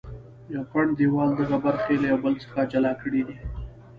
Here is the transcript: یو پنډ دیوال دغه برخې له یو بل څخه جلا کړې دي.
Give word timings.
یو 0.53 0.63
پنډ 0.71 0.89
دیوال 0.99 1.29
دغه 1.41 1.57
برخې 1.65 1.93
له 2.01 2.05
یو 2.11 2.17
بل 2.25 2.33
څخه 2.43 2.61
جلا 2.71 2.93
کړې 3.01 3.21
دي. 3.27 3.37